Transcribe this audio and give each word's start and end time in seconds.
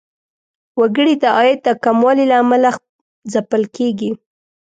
وګړي 0.79 1.13
د 1.23 1.25
عاید 1.37 1.59
د 1.67 1.69
کموالي 1.83 2.25
له 2.31 2.37
امله 2.43 2.69
ځپل 3.31 3.63
کیږي. 3.75 4.11